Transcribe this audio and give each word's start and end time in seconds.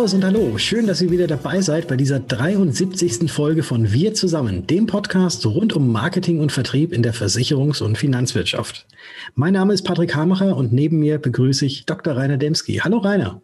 Servus 0.00 0.14
und 0.14 0.24
Hallo, 0.24 0.56
schön, 0.56 0.86
dass 0.86 1.02
ihr 1.02 1.10
wieder 1.10 1.26
dabei 1.26 1.60
seid 1.60 1.86
bei 1.86 1.94
dieser 1.94 2.20
73. 2.20 3.30
Folge 3.30 3.62
von 3.62 3.92
Wir 3.92 4.14
zusammen, 4.14 4.66
dem 4.66 4.86
Podcast 4.86 5.44
rund 5.44 5.74
um 5.76 5.92
Marketing 5.92 6.40
und 6.40 6.52
Vertrieb 6.52 6.94
in 6.94 7.02
der 7.02 7.12
Versicherungs- 7.12 7.82
und 7.82 7.98
Finanzwirtschaft. 7.98 8.86
Mein 9.34 9.52
Name 9.52 9.74
ist 9.74 9.82
Patrick 9.82 10.14
Hamacher 10.14 10.56
und 10.56 10.72
neben 10.72 11.00
mir 11.00 11.18
begrüße 11.18 11.66
ich 11.66 11.84
Dr. 11.84 12.16
Rainer 12.16 12.38
Demski. 12.38 12.76
Hallo 12.82 12.96
Rainer. 12.96 13.42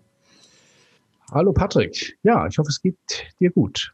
Hallo 1.30 1.52
Patrick. 1.52 2.16
Ja, 2.22 2.46
ich 2.46 2.56
hoffe, 2.56 2.70
es 2.70 2.80
geht 2.80 2.96
dir 3.38 3.50
gut. 3.50 3.92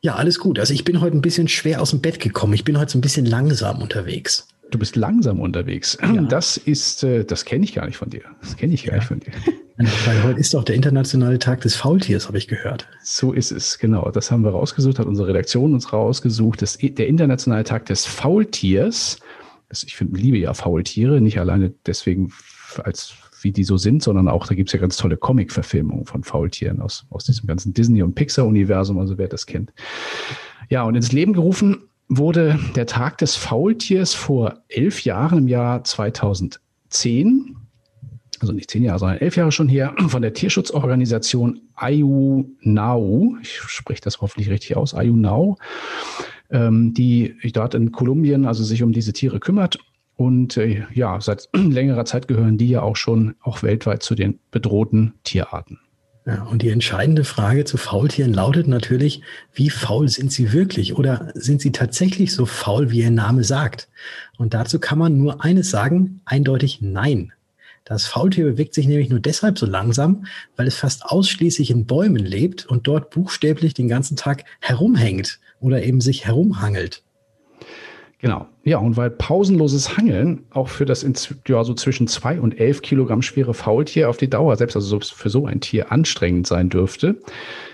Ja, 0.00 0.14
alles 0.14 0.38
gut. 0.38 0.60
Also 0.60 0.74
ich 0.74 0.84
bin 0.84 1.00
heute 1.00 1.16
ein 1.16 1.22
bisschen 1.22 1.48
schwer 1.48 1.82
aus 1.82 1.90
dem 1.90 2.02
Bett 2.02 2.20
gekommen. 2.20 2.52
Ich 2.52 2.62
bin 2.62 2.78
heute 2.78 2.92
so 2.92 2.98
ein 2.98 3.00
bisschen 3.00 3.26
langsam 3.26 3.82
unterwegs. 3.82 4.46
Du 4.70 4.78
bist 4.78 4.96
langsam 4.96 5.40
unterwegs. 5.40 5.96
Ja. 6.02 6.22
Das 6.22 6.56
ist, 6.56 7.04
äh, 7.04 7.24
das 7.24 7.44
kenne 7.44 7.64
ich 7.64 7.74
gar 7.74 7.86
nicht 7.86 7.96
von 7.96 8.10
dir. 8.10 8.22
Das 8.40 8.56
kenne 8.56 8.74
ich 8.74 8.84
gar 8.84 8.94
ja. 8.94 8.98
nicht 8.98 9.08
von 9.08 9.20
dir. 9.20 9.32
Weil 9.76 10.22
heute 10.24 10.40
ist 10.40 10.54
doch 10.54 10.64
der 10.64 10.74
internationale 10.74 11.38
Tag 11.38 11.60
des 11.60 11.76
Faultiers, 11.76 12.26
habe 12.28 12.38
ich 12.38 12.48
gehört. 12.48 12.88
So 13.02 13.32
ist 13.32 13.52
es, 13.52 13.78
genau. 13.78 14.10
Das 14.10 14.30
haben 14.30 14.42
wir 14.42 14.50
rausgesucht, 14.50 14.98
hat 14.98 15.06
unsere 15.06 15.28
Redaktion 15.28 15.74
uns 15.74 15.92
rausgesucht. 15.92 16.62
Das, 16.62 16.78
der 16.78 17.06
internationale 17.06 17.64
Tag 17.64 17.86
des 17.86 18.06
Faultiers. 18.06 19.18
Das, 19.68 19.82
ich 19.84 19.96
finde, 19.96 20.18
liebe 20.18 20.38
ja 20.38 20.54
Faultiere, 20.54 21.20
nicht 21.20 21.38
alleine 21.38 21.72
deswegen, 21.86 22.32
als 22.82 23.14
wie 23.42 23.52
die 23.52 23.64
so 23.64 23.76
sind, 23.76 24.02
sondern 24.02 24.28
auch, 24.28 24.46
da 24.46 24.54
gibt 24.54 24.70
es 24.70 24.72
ja 24.72 24.80
ganz 24.80 24.96
tolle 24.96 25.16
Comic-Verfilmungen 25.16 26.06
von 26.06 26.24
Faultieren 26.24 26.80
aus, 26.80 27.06
aus 27.10 27.24
diesem 27.24 27.46
ganzen 27.46 27.74
Disney- 27.74 28.02
und 28.02 28.14
Pixar-Universum, 28.14 28.98
also 28.98 29.18
wer 29.18 29.28
das 29.28 29.46
kennt. 29.46 29.72
Ja, 30.70 30.82
und 30.84 30.94
ins 30.94 31.12
Leben 31.12 31.32
gerufen 31.32 31.88
wurde 32.08 32.58
der 32.74 32.86
Tag 32.86 33.18
des 33.18 33.36
Faultiers 33.36 34.14
vor 34.14 34.62
elf 34.68 35.02
Jahren 35.04 35.38
im 35.38 35.48
Jahr 35.48 35.84
2010 35.84 37.56
also 38.40 38.52
nicht 38.52 38.70
zehn 38.70 38.82
Jahre, 38.82 38.98
sondern 38.98 39.18
elf 39.18 39.36
Jahre 39.36 39.52
schon 39.52 39.68
her, 39.68 39.94
von 40.08 40.22
der 40.22 40.34
Tierschutzorganisation 40.34 41.60
IUNAU, 41.80 43.36
ich 43.40 43.58
spreche 43.60 44.02
das 44.02 44.20
hoffentlich 44.20 44.50
richtig 44.50 44.76
aus, 44.76 44.92
IUNAU, 44.92 45.56
ähm, 46.50 46.94
die 46.94 47.34
dort 47.52 47.74
in 47.74 47.92
Kolumbien 47.92 48.46
also 48.46 48.62
sich 48.62 48.82
um 48.82 48.92
diese 48.92 49.12
Tiere 49.12 49.40
kümmert. 49.40 49.78
Und 50.16 50.56
äh, 50.56 50.84
ja, 50.94 51.20
seit 51.20 51.48
längerer 51.54 52.04
Zeit 52.04 52.28
gehören 52.28 52.58
die 52.58 52.68
ja 52.68 52.82
auch 52.82 52.96
schon 52.96 53.34
auch 53.40 53.62
weltweit 53.62 54.02
zu 54.02 54.14
den 54.14 54.38
bedrohten 54.50 55.14
Tierarten. 55.24 55.78
Ja, 56.26 56.42
und 56.42 56.62
die 56.62 56.70
entscheidende 56.70 57.22
Frage 57.22 57.64
zu 57.64 57.76
Faultieren 57.76 58.34
lautet 58.34 58.66
natürlich, 58.66 59.22
wie 59.54 59.70
faul 59.70 60.08
sind 60.08 60.32
sie 60.32 60.52
wirklich 60.52 60.96
oder 60.96 61.30
sind 61.34 61.60
sie 61.60 61.70
tatsächlich 61.70 62.32
so 62.32 62.46
faul, 62.46 62.90
wie 62.90 62.98
ihr 62.98 63.12
Name 63.12 63.44
sagt? 63.44 63.88
Und 64.36 64.52
dazu 64.52 64.80
kann 64.80 64.98
man 64.98 65.18
nur 65.18 65.44
eines 65.44 65.70
sagen, 65.70 66.20
eindeutig 66.24 66.80
nein. 66.82 67.32
Das 67.84 68.06
Faultier 68.06 68.44
bewegt 68.44 68.74
sich 68.74 68.88
nämlich 68.88 69.08
nur 69.08 69.20
deshalb 69.20 69.56
so 69.56 69.66
langsam, 69.66 70.26
weil 70.56 70.66
es 70.66 70.74
fast 70.74 71.04
ausschließlich 71.04 71.70
in 71.70 71.86
Bäumen 71.86 72.26
lebt 72.26 72.66
und 72.66 72.88
dort 72.88 73.10
buchstäblich 73.10 73.74
den 73.74 73.86
ganzen 73.86 74.16
Tag 74.16 74.42
herumhängt 74.60 75.38
oder 75.60 75.84
eben 75.84 76.00
sich 76.00 76.26
herumhangelt. 76.26 77.04
Genau. 78.18 78.46
Ja, 78.64 78.78
und 78.78 78.96
weil 78.96 79.10
pausenloses 79.10 79.96
Hangeln 79.96 80.44
auch 80.50 80.68
für 80.68 80.86
das 80.86 81.06
ja, 81.46 81.64
so 81.64 81.74
zwischen 81.74 82.08
zwei 82.08 82.40
und 82.40 82.58
elf 82.58 82.80
Kilogramm 82.80 83.20
schwere 83.20 83.52
Faultier 83.52 84.08
auf 84.08 84.16
die 84.16 84.30
Dauer, 84.30 84.56
selbst 84.56 84.74
also 84.74 84.98
für 85.00 85.28
so 85.28 85.46
ein 85.46 85.60
Tier 85.60 85.92
anstrengend 85.92 86.46
sein 86.46 86.70
dürfte, 86.70 87.20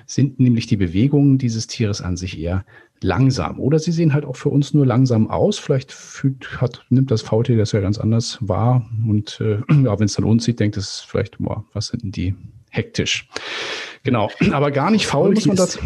sind 0.07 0.41
nämlich 0.41 0.67
die 0.67 0.77
Bewegungen 0.77 1.39
dieses 1.39 1.69
Tieres 1.69 2.01
an 2.01 2.17
sich 2.17 2.39
eher 2.39 2.65
langsam. 3.03 3.61
Oder 3.61 3.79
sie 3.79 3.93
sehen 3.93 4.15
halt 4.15 4.25
auch 4.25 4.37
für 4.37 4.49
uns 4.49 4.75
nur 4.75 4.87
langsam 4.87 5.31
aus. 5.31 5.59
Vielleicht 5.59 5.93
fühlt, 5.93 6.61
hat, 6.61 6.85
nimmt 6.91 7.11
das 7.11 7.23
Faultier 7.23 7.57
das 7.57 7.73
ja 7.73 7.81
ganz 7.81 7.99
anders 7.99 8.39
wahr. 8.41 8.89
Und 9.07 9.41
äh, 9.41 9.59
ja, 9.85 9.99
wenn 9.99 10.07
es 10.07 10.15
dann 10.15 10.25
uns 10.25 10.45
sieht, 10.45 10.61
denkt 10.61 10.77
es 10.77 11.01
vielleicht, 11.01 11.39
boah, 11.39 11.65
was 11.73 11.89
sind 11.89 12.03
denn 12.03 12.13
die 12.13 12.35
hektisch? 12.71 13.29
Genau, 14.03 14.31
aber 14.53 14.71
gar 14.71 14.91
nicht 14.91 15.07
faul, 15.07 15.35
muss 15.35 15.47
man 15.47 15.57
dazu. 15.57 15.79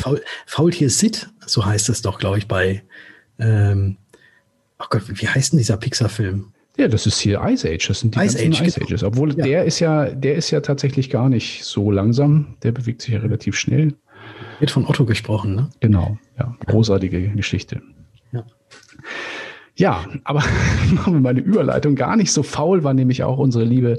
Faul, 0.00 0.20
Faultier 0.46 0.90
Sit, 0.90 1.30
so 1.46 1.64
heißt 1.64 1.88
es 1.88 2.02
doch, 2.02 2.18
glaube 2.18 2.38
ich, 2.38 2.48
bei, 2.48 2.82
ähm, 3.38 3.98
oh 4.82 4.86
Gott, 4.90 5.02
wie 5.06 5.28
heißt 5.28 5.52
denn 5.52 5.58
dieser 5.58 5.76
Pixar-Film? 5.76 6.52
Ja, 6.76 6.88
das 6.88 7.06
ist 7.06 7.18
hier 7.20 7.42
Ice 7.44 7.68
Age. 7.68 7.88
Das 7.88 8.00
sind 8.00 8.14
die 8.14 8.20
Ice, 8.20 8.38
Age, 8.38 8.62
Ice 8.62 8.80
genau. 8.80 8.86
Ages. 8.86 9.02
Obwohl 9.02 9.36
ja. 9.36 9.44
der 9.44 9.64
ist 9.64 9.78
ja, 9.80 10.06
der 10.06 10.36
ist 10.36 10.50
ja 10.50 10.60
tatsächlich 10.60 11.10
gar 11.10 11.28
nicht 11.28 11.64
so 11.64 11.90
langsam. 11.90 12.56
Der 12.62 12.72
bewegt 12.72 13.02
sich 13.02 13.12
ja 13.12 13.20
relativ 13.20 13.56
schnell. 13.56 13.94
Wird 14.58 14.70
von 14.70 14.86
Otto 14.86 15.04
gesprochen, 15.04 15.54
ne? 15.54 15.70
Genau, 15.80 16.18
ja. 16.38 16.56
Großartige 16.66 17.28
Geschichte. 17.30 17.82
Ja. 18.32 18.44
Ja, 19.74 20.04
aber 20.24 20.44
machen 20.92 21.14
wir 21.14 21.20
mal 21.20 21.30
eine 21.30 21.40
Überleitung. 21.40 21.94
Gar 21.94 22.16
nicht 22.16 22.32
so 22.32 22.42
faul 22.42 22.84
war 22.84 22.94
nämlich 22.94 23.24
auch 23.24 23.38
unsere 23.38 23.64
liebe 23.64 23.98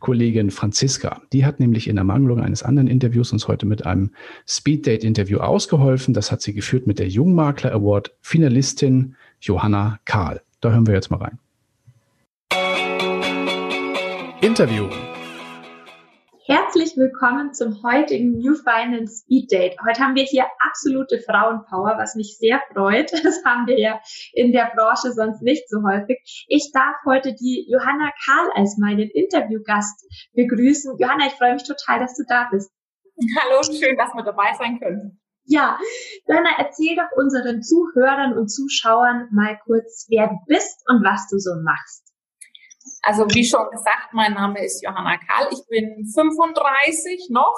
Kollegin 0.00 0.50
Franziska. 0.50 1.22
Die 1.32 1.44
hat 1.44 1.60
nämlich 1.60 1.88
in 1.88 1.96
Ermangelung 1.96 2.40
eines 2.40 2.62
anderen 2.62 2.88
Interviews 2.88 3.32
uns 3.32 3.46
heute 3.46 3.66
mit 3.66 3.86
einem 3.86 4.10
Speeddate-Interview 4.46 5.38
ausgeholfen. 5.38 6.12
Das 6.12 6.32
hat 6.32 6.42
sie 6.42 6.54
geführt 6.54 6.86
mit 6.86 6.98
der 6.98 7.08
Jungmakler 7.08 7.72
Award 7.72 8.14
Finalistin 8.20 9.14
Johanna 9.42 9.98
Karl. 10.04 10.40
Da 10.60 10.70
hören 10.70 10.86
wir 10.86 10.94
jetzt 10.94 11.10
mal 11.10 11.16
rein. 11.16 11.40
Interview. 14.40 14.88
Herzlich 16.46 16.96
willkommen 16.96 17.52
zum 17.52 17.82
heutigen 17.82 18.38
New 18.38 18.54
Finance 18.54 19.22
Speed 19.24 19.50
Date. 19.50 19.76
Heute 19.84 20.00
haben 20.00 20.14
wir 20.14 20.22
hier 20.22 20.46
absolute 20.60 21.18
Frauenpower, 21.18 21.98
was 21.98 22.14
mich 22.14 22.38
sehr 22.38 22.62
freut. 22.72 23.10
Das 23.24 23.44
haben 23.44 23.66
wir 23.66 23.80
ja 23.80 24.00
in 24.32 24.52
der 24.52 24.70
Branche 24.76 25.10
sonst 25.10 25.42
nicht 25.42 25.68
so 25.68 25.82
häufig. 25.82 26.46
Ich 26.48 26.70
darf 26.72 26.94
heute 27.04 27.34
die 27.34 27.66
Johanna 27.68 28.12
Karl 28.24 28.48
als 28.54 28.78
meinen 28.78 29.10
Interviewgast 29.10 30.06
begrüßen. 30.34 30.98
Johanna, 30.98 31.26
ich 31.26 31.32
freue 31.32 31.54
mich 31.54 31.64
total, 31.64 31.98
dass 31.98 32.14
du 32.16 32.22
da 32.28 32.48
bist. 32.52 32.70
Hallo, 33.40 33.62
schön, 33.64 33.96
dass 33.96 34.14
wir 34.14 34.22
dabei 34.22 34.52
sein 34.56 34.78
können. 34.78 35.21
Ja, 35.44 35.78
Johanna, 36.26 36.50
erzähl 36.58 36.96
doch 36.96 37.16
unseren 37.16 37.62
Zuhörern 37.62 38.38
und 38.38 38.48
Zuschauern 38.48 39.28
mal 39.32 39.58
kurz, 39.64 40.06
wer 40.08 40.28
du 40.28 40.36
bist 40.46 40.82
und 40.88 41.02
was 41.04 41.28
du 41.28 41.38
so 41.38 41.54
machst. 41.62 42.12
Also 43.02 43.26
wie 43.30 43.44
schon 43.44 43.68
gesagt, 43.70 44.12
mein 44.12 44.34
Name 44.34 44.64
ist 44.64 44.82
Johanna 44.82 45.18
Karl. 45.18 45.48
Ich 45.52 45.66
bin 45.68 46.06
35 46.06 47.28
noch, 47.30 47.56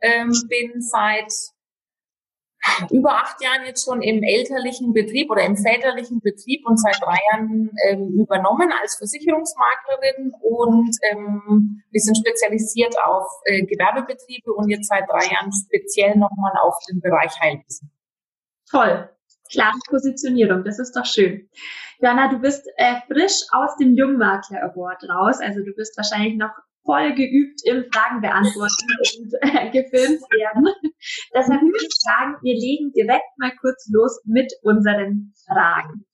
ähm, 0.00 0.32
bin 0.48 0.80
seit 0.80 1.30
über 2.90 3.12
acht 3.12 3.42
Jahren 3.42 3.64
jetzt 3.66 3.84
schon 3.84 4.02
im 4.02 4.22
elterlichen 4.22 4.92
Betrieb 4.92 5.30
oder 5.30 5.44
im 5.44 5.56
väterlichen 5.56 6.20
Betrieb 6.20 6.66
und 6.66 6.78
seit 6.78 7.00
drei 7.00 7.16
Jahren 7.32 7.70
ähm, 7.88 8.08
übernommen 8.18 8.70
als 8.80 8.96
Versicherungsmaklerin 8.96 10.32
und 10.40 10.96
ähm, 11.10 11.82
wir 11.90 12.00
sind 12.00 12.16
spezialisiert 12.16 12.94
auf 13.04 13.26
äh, 13.44 13.64
Gewerbebetriebe 13.64 14.52
und 14.52 14.68
jetzt 14.68 14.88
seit 14.88 15.08
drei 15.08 15.24
Jahren 15.32 15.50
speziell 15.52 16.16
nochmal 16.16 16.52
auf 16.62 16.76
den 16.90 17.00
Bereich 17.00 17.32
Heilwissen. 17.40 17.90
Toll 18.70 19.08
klare 19.50 19.78
Positionierung. 19.88 20.64
Das 20.64 20.78
ist 20.78 20.96
doch 20.96 21.04
schön. 21.04 21.48
Jana, 22.00 22.28
du 22.28 22.38
bist 22.38 22.66
äh, 22.76 22.96
frisch 23.08 23.42
aus 23.52 23.76
dem 23.76 23.94
Jungmakler 23.94 24.62
Award 24.62 25.02
raus. 25.08 25.40
Also 25.40 25.60
du 25.60 25.72
bist 25.74 25.96
wahrscheinlich 25.96 26.36
noch 26.36 26.52
voll 26.84 27.14
geübt 27.14 27.60
im 27.64 27.84
Fragen 27.92 28.20
beantworten 28.20 28.86
und 29.18 29.32
äh, 29.42 29.70
gefilmt 29.70 30.22
werden. 30.30 30.68
Deshalb 31.34 31.60
würde 31.60 31.86
ich 31.86 31.94
sagen, 31.98 32.36
wir 32.42 32.54
legen 32.54 32.92
direkt 32.92 33.38
mal 33.38 33.52
kurz 33.60 33.88
los 33.92 34.20
mit 34.24 34.52
unseren 34.62 35.32
Fragen. 35.46 36.06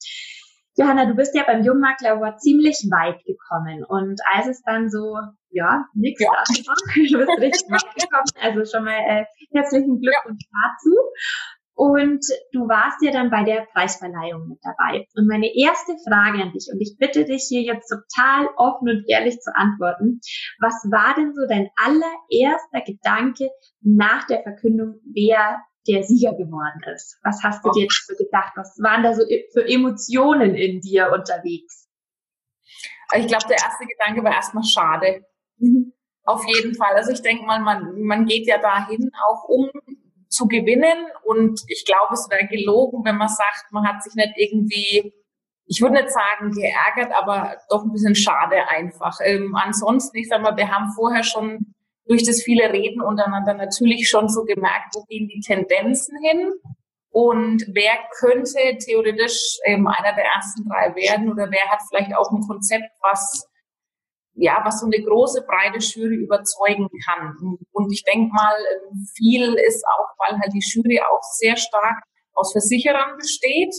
Johanna, 0.78 1.06
du 1.06 1.14
bist 1.14 1.34
ja 1.34 1.42
beim 1.44 1.62
Jungmakler 1.64 2.12
Award 2.12 2.40
ziemlich 2.42 2.76
weit 2.90 3.24
gekommen 3.24 3.82
und 3.88 4.20
als 4.34 4.46
es 4.46 4.62
dann 4.62 4.90
so, 4.90 5.16
ja, 5.48 5.86
nichts 5.94 6.20
ja. 6.20 6.28
da 6.30 6.36
war, 6.36 6.76
du 6.94 7.18
bist 7.18 7.40
richtig 7.40 7.70
weit 7.70 7.94
gekommen, 7.94 8.30
also 8.38 8.64
schon 8.70 8.84
mal 8.84 8.98
äh, 8.98 9.24
herzlichen 9.52 10.00
Glückwunsch 10.00 10.44
ja. 10.44 10.58
dazu. 10.68 10.94
Und 11.76 12.24
du 12.52 12.68
warst 12.68 13.02
ja 13.02 13.12
dann 13.12 13.30
bei 13.30 13.44
der 13.44 13.66
Preisverleihung 13.72 14.48
mit 14.48 14.58
dabei. 14.62 15.06
Und 15.14 15.28
meine 15.28 15.54
erste 15.54 15.92
Frage 16.08 16.42
an 16.42 16.52
dich, 16.52 16.70
und 16.72 16.80
ich 16.80 16.96
bitte 16.98 17.26
dich 17.26 17.44
hier 17.48 17.60
jetzt 17.60 17.88
total 17.88 18.48
offen 18.56 18.88
und 18.88 19.04
ehrlich 19.08 19.38
zu 19.40 19.54
antworten, 19.54 20.20
was 20.58 20.74
war 20.90 21.14
denn 21.14 21.34
so 21.34 21.46
dein 21.46 21.68
allererster 21.76 22.80
Gedanke 22.80 23.50
nach 23.82 24.26
der 24.26 24.42
Verkündung, 24.42 25.00
wer 25.12 25.60
der 25.86 26.02
Sieger 26.02 26.32
geworden 26.32 26.80
ist? 26.94 27.18
Was 27.22 27.42
hast 27.44 27.62
du 27.62 27.70
dir 27.72 27.82
jetzt 27.82 28.06
so 28.06 28.16
gedacht? 28.16 28.54
Was 28.56 28.78
waren 28.82 29.02
da 29.02 29.12
so 29.12 29.22
für 29.52 29.68
Emotionen 29.68 30.54
in 30.54 30.80
dir 30.80 31.12
unterwegs? 31.12 31.90
Ich 33.16 33.26
glaube, 33.26 33.44
der 33.48 33.58
erste 33.58 33.84
Gedanke 33.84 34.24
war 34.24 34.32
erstmal 34.32 34.64
schade. 34.64 35.26
Mhm. 35.58 35.92
Auf 36.24 36.42
jeden 36.48 36.74
Fall. 36.74 36.94
Also 36.96 37.12
ich 37.12 37.22
denke 37.22 37.44
mal, 37.44 37.60
man, 37.60 38.02
man 38.02 38.24
geht 38.24 38.48
ja 38.48 38.58
dahin 38.58 39.10
auch 39.28 39.44
um 39.44 39.70
zu 40.36 40.46
gewinnen. 40.46 41.06
Und 41.24 41.60
ich 41.68 41.84
glaube, 41.84 42.14
es 42.14 42.28
wäre 42.30 42.46
gelogen, 42.46 43.04
wenn 43.04 43.16
man 43.16 43.28
sagt, 43.28 43.72
man 43.72 43.86
hat 43.86 44.02
sich 44.02 44.14
nicht 44.14 44.34
irgendwie, 44.36 45.12
ich 45.66 45.80
würde 45.80 45.94
nicht 45.94 46.10
sagen 46.10 46.52
geärgert, 46.52 47.12
aber 47.16 47.56
doch 47.70 47.84
ein 47.84 47.92
bisschen 47.92 48.14
schade 48.14 48.68
einfach. 48.68 49.18
Ähm, 49.24 49.56
ansonsten, 49.56 50.18
ich 50.18 50.28
sag 50.28 50.42
mal, 50.42 50.56
wir 50.56 50.70
haben 50.70 50.92
vorher 50.94 51.24
schon 51.24 51.74
durch 52.06 52.24
das 52.24 52.42
viele 52.42 52.72
Reden 52.72 53.02
untereinander 53.02 53.54
natürlich 53.54 54.08
schon 54.08 54.28
so 54.28 54.44
gemerkt, 54.44 54.94
wo 54.94 55.02
gehen 55.04 55.28
die 55.28 55.40
Tendenzen 55.40 56.16
hin 56.22 56.52
und 57.10 57.64
wer 57.72 57.94
könnte 58.20 58.76
theoretisch 58.78 59.58
ähm, 59.64 59.86
einer 59.86 60.14
der 60.14 60.26
ersten 60.26 60.68
drei 60.68 60.94
werden 60.94 61.30
oder 61.30 61.50
wer 61.50 61.66
hat 61.70 61.80
vielleicht 61.88 62.14
auch 62.14 62.30
ein 62.30 62.46
Konzept, 62.46 62.90
was 63.00 63.48
ja, 64.36 64.60
was 64.64 64.80
so 64.80 64.86
eine 64.86 65.02
große, 65.02 65.44
breite 65.46 65.78
Jury 65.78 66.16
überzeugen 66.16 66.88
kann. 67.04 67.34
Und 67.72 67.92
ich 67.92 68.04
denke 68.04 68.32
mal, 68.32 68.54
viel 69.16 69.54
ist 69.54 69.84
auch, 69.86 70.08
weil 70.18 70.38
halt 70.38 70.52
die 70.52 70.62
Jury 70.62 71.00
auch 71.00 71.22
sehr 71.38 71.56
stark 71.56 72.02
aus 72.34 72.52
Versicherern 72.52 73.16
besteht, 73.18 73.74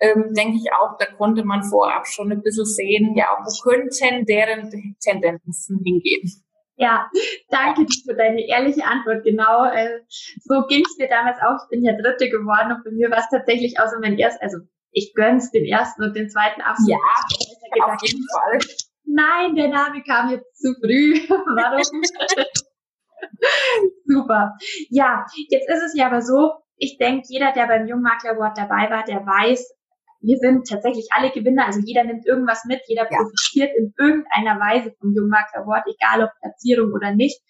ähm, 0.00 0.34
denke 0.36 0.58
ich 0.58 0.72
auch, 0.72 0.98
da 0.98 1.06
konnte 1.06 1.44
man 1.44 1.62
vorab 1.62 2.06
schon 2.06 2.30
ein 2.30 2.42
bisschen 2.42 2.66
sehen, 2.66 3.14
ja, 3.16 3.26
wo 3.42 3.70
könnten 3.70 4.26
deren 4.26 4.70
Tendenzen 5.00 5.80
hingehen. 5.82 6.30
Ja, 6.76 7.08
danke 7.50 7.86
für 8.04 8.14
deine 8.14 8.46
ehrliche 8.46 8.84
Antwort. 8.84 9.22
Genau, 9.22 9.64
äh, 9.64 10.00
so 10.42 10.66
ging 10.66 10.82
es 10.84 10.98
mir 10.98 11.08
damals 11.08 11.38
auch. 11.38 11.56
Ich 11.64 11.70
bin 11.70 11.84
ja 11.84 11.92
Dritte 11.92 12.28
geworden 12.28 12.72
und 12.72 12.84
bei 12.84 12.90
mir 12.90 13.10
war 13.10 13.18
es 13.18 13.28
tatsächlich 13.30 13.78
auch 13.78 13.86
so 13.86 14.00
mein 14.00 14.18
erstes, 14.18 14.42
also 14.42 14.58
ich 14.90 15.14
gönn's 15.14 15.50
den 15.50 15.64
ersten 15.64 16.02
und 16.02 16.16
den 16.16 16.28
zweiten 16.28 16.60
absolut. 16.60 16.98
Ja, 17.76 17.86
auf 17.86 18.02
jeden 18.02 18.24
Fall. 18.32 18.58
Nein, 19.06 19.54
der 19.54 19.68
Name 19.68 20.02
kam 20.02 20.30
jetzt 20.30 20.56
zu 20.56 20.74
früh. 20.74 21.14
Warum? 21.28 21.82
Super. 24.06 24.54
Ja, 24.90 25.24
jetzt 25.48 25.68
ist 25.68 25.82
es 25.82 25.96
ja 25.96 26.06
aber 26.06 26.22
so, 26.22 26.52
ich 26.76 26.98
denke, 26.98 27.26
jeder, 27.28 27.52
der 27.52 27.66
beim 27.66 27.86
Jungmakler 27.86 28.32
Award 28.32 28.58
dabei 28.58 28.90
war, 28.90 29.04
der 29.04 29.24
weiß, 29.24 29.74
wir 30.20 30.38
sind 30.38 30.68
tatsächlich 30.68 31.08
alle 31.14 31.30
Gewinner, 31.30 31.66
also 31.66 31.80
jeder 31.84 32.04
nimmt 32.04 32.26
irgendwas 32.26 32.64
mit, 32.66 32.80
jeder 32.88 33.06
ja. 33.10 33.18
profitiert 33.18 33.72
in 33.76 33.94
irgendeiner 33.98 34.58
Weise 34.58 34.94
vom 34.98 35.14
Jungmakler 35.14 35.62
Award, 35.62 35.84
egal 35.86 36.24
ob 36.24 36.30
Platzierung 36.40 36.92
oder 36.92 37.14
nicht. 37.14 37.40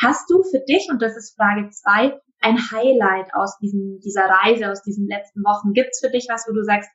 Hast 0.00 0.30
du 0.30 0.42
für 0.42 0.60
dich, 0.60 0.88
und 0.90 1.00
das 1.00 1.16
ist 1.16 1.36
Frage 1.36 1.70
zwei, 1.70 2.18
ein 2.40 2.58
Highlight 2.58 3.32
aus 3.34 3.58
diesem, 3.58 4.00
dieser 4.00 4.24
Reise, 4.24 4.70
aus 4.70 4.82
diesen 4.82 5.06
letzten 5.06 5.42
Wochen? 5.42 5.72
Gibt 5.72 5.90
es 5.92 6.00
für 6.00 6.10
dich 6.10 6.26
was, 6.28 6.46
wo 6.48 6.52
du 6.52 6.64
sagst, 6.64 6.90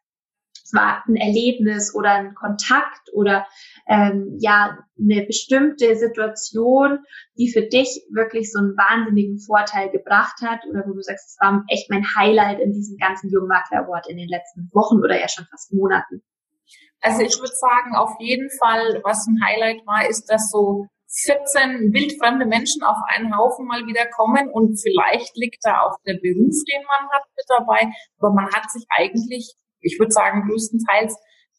es 0.67 0.73
war 0.73 1.03
ein 1.07 1.15
Erlebnis 1.15 1.95
oder 1.95 2.11
ein 2.11 2.35
Kontakt 2.35 3.09
oder 3.13 3.47
ähm, 3.87 4.35
ja 4.39 4.77
eine 4.99 5.25
bestimmte 5.25 5.95
Situation, 5.95 6.99
die 7.37 7.49
für 7.51 7.61
dich 7.61 8.05
wirklich 8.11 8.51
so 8.51 8.59
einen 8.59 8.75
wahnsinnigen 8.75 9.39
Vorteil 9.39 9.89
gebracht 9.91 10.41
hat 10.41 10.59
oder 10.69 10.83
wo 10.85 10.93
du 10.93 11.01
sagst, 11.01 11.29
es 11.29 11.37
war 11.39 11.63
echt 11.69 11.89
mein 11.89 12.05
Highlight 12.17 12.59
in 12.59 12.73
diesem 12.73 12.97
ganzen 12.97 13.29
Jungmakler 13.29 13.85
Award 13.85 14.09
in 14.09 14.17
den 14.17 14.27
letzten 14.27 14.69
Wochen 14.73 14.97
oder 14.97 15.17
ja 15.17 15.29
schon 15.29 15.45
fast 15.49 15.73
Monaten? 15.73 16.21
Also 16.99 17.21
ich 17.21 17.37
würde 17.39 17.53
sagen, 17.53 17.95
auf 17.95 18.15
jeden 18.19 18.49
Fall, 18.59 18.99
was 19.03 19.25
ein 19.27 19.39
Highlight 19.45 19.85
war, 19.85 20.09
ist, 20.09 20.25
dass 20.25 20.49
so 20.49 20.87
14 21.09 21.93
wildfremde 21.93 22.45
Menschen 22.45 22.83
auf 22.83 22.97
einen 23.15 23.37
Haufen 23.37 23.65
mal 23.65 23.85
wieder 23.85 24.05
kommen 24.07 24.49
und 24.49 24.75
vielleicht 24.75 25.37
liegt 25.37 25.63
da 25.63 25.79
auch 25.83 25.95
der 26.05 26.15
Beruf, 26.15 26.55
den 26.67 26.83
man 26.83 27.09
hat, 27.11 27.23
mit 27.37 27.45
dabei, 27.47 27.93
aber 28.19 28.33
man 28.33 28.51
hat 28.51 28.69
sich 28.69 28.83
eigentlich 28.89 29.55
ich 29.81 29.97
würde 29.99 30.11
sagen, 30.11 30.47
größtenteils 30.47 31.15